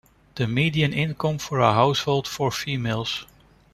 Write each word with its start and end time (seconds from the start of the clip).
The 0.33 0.47
median 0.47 0.93
income 0.93 1.37
for 1.37 1.59
a 1.59 1.73
household 1.75 2.27
for 2.27 2.49
females. 2.51 3.27